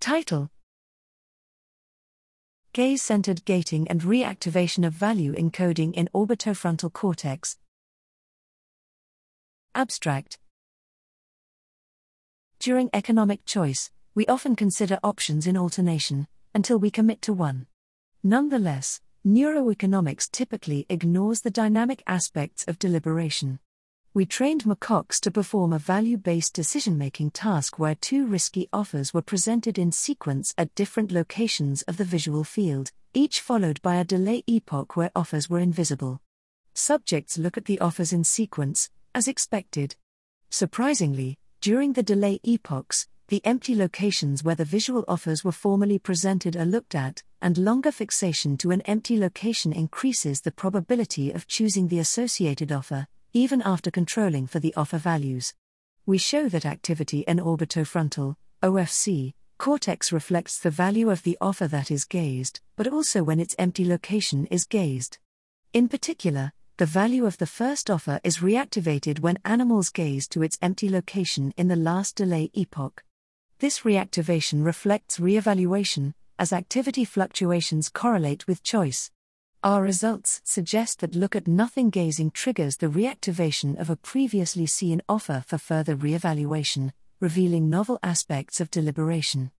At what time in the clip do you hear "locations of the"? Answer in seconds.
31.12-32.04